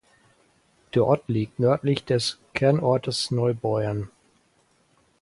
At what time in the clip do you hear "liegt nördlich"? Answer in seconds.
1.27-2.03